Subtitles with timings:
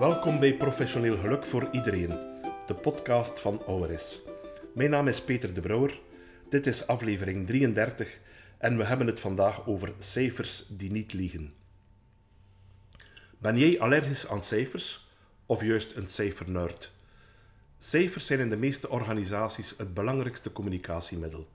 [0.00, 2.08] Welkom bij Professioneel Geluk voor Iedereen,
[2.66, 4.20] de podcast van ORS.
[4.74, 6.00] Mijn naam is Peter de Brouwer,
[6.48, 8.20] dit is aflevering 33
[8.58, 11.52] en we hebben het vandaag over cijfers die niet liegen.
[13.38, 15.08] Ben jij allergisch aan cijfers
[15.46, 16.92] of juist een cijfernerd?
[17.78, 21.48] Cijfers zijn in de meeste organisaties het belangrijkste communicatiemiddel.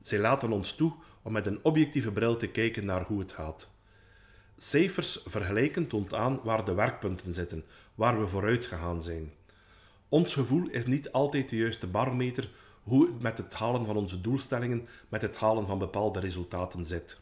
[0.00, 0.92] Zij laten ons toe
[1.22, 3.68] om met een objectieve bril te kijken naar hoe het gaat.
[4.60, 9.32] Cijfers vergelijken toont aan waar de werkpunten zitten, waar we vooruit gegaan zijn.
[10.08, 12.50] Ons gevoel is niet altijd de juiste barometer
[12.82, 17.20] hoe het met het halen van onze doelstellingen, met het halen van bepaalde resultaten zit.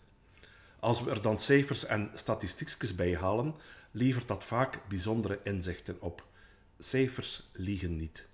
[0.80, 3.54] Als we er dan cijfers en statistiekjes bij halen,
[3.90, 6.24] levert dat vaak bijzondere inzichten op.
[6.78, 8.28] Cijfers liegen niet.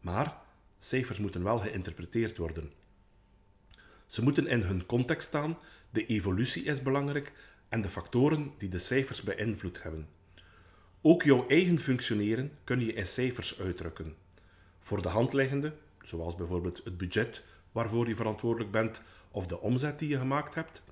[0.00, 0.36] Maar
[0.78, 2.72] cijfers moeten wel geïnterpreteerd worden.
[4.06, 5.58] Ze moeten in hun context staan,
[5.90, 7.32] de evolutie is belangrijk
[7.74, 10.08] en de factoren die de cijfers beïnvloed hebben.
[11.02, 14.14] Ook jouw eigen functioneren kun je in cijfers uitdrukken.
[14.78, 15.72] Voor de hand liggende,
[16.02, 20.82] zoals bijvoorbeeld het budget waarvoor je verantwoordelijk bent of de omzet die je gemaakt hebt,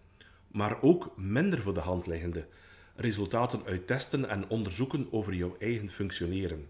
[0.48, 2.47] maar ook minder voor de hand liggende,
[2.96, 6.69] resultaten uit testen en onderzoeken over jouw eigen functioneren.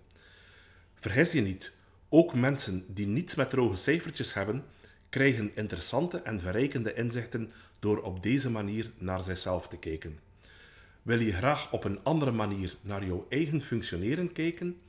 [0.95, 1.73] Vergis je niet,
[2.09, 4.65] ook mensen die niets met droge cijfertjes hebben,
[5.13, 10.19] krijgen interessante en verrijkende inzichten door op deze manier naar zichzelf te kijken.
[11.03, 14.81] Wil je graag op een andere manier naar jouw eigen functioneren kijken?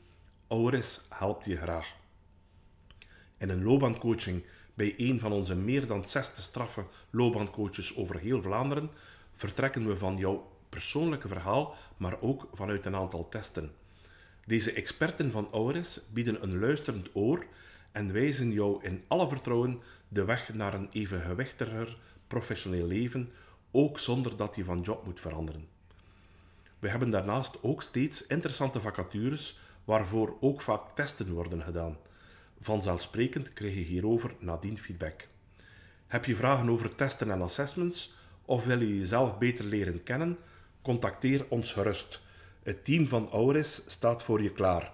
[0.48, 1.96] Auris helpt je graag.
[3.38, 4.44] In een loopbaancoaching
[4.74, 8.90] bij een van onze meer dan 60 straffe loopbaancoaches over heel Vlaanderen
[9.32, 13.72] vertrekken we van jouw persoonlijke verhaal, maar ook vanuit een aantal testen.
[14.46, 17.46] Deze experten van Auris bieden een luisterend oor
[17.94, 23.32] en wijzen jou in alle vertrouwen de weg naar een evengewichtiger professioneel leven,
[23.72, 25.68] ook zonder dat je van job moet veranderen.
[26.80, 31.98] We hebben daarnaast ook steeds interessante vacatures waarvoor ook vaak testen worden gedaan.
[32.62, 35.28] Vanzelfsprekend krijg je hierover nadien feedback.
[36.08, 38.14] Heb je vragen over testen en assessments
[38.46, 40.38] of wil je jezelf beter leren kennen?
[40.82, 42.22] Contacteer ons gerust.
[42.64, 44.94] Het team van Auris staat voor je klaar.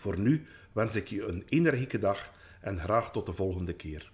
[0.00, 4.10] Voor nu wens ik je een energieke dag en graag tot de volgende keer.